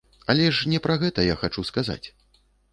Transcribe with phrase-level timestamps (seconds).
[0.33, 2.03] Але ж не пра гэта я хачу сказаць.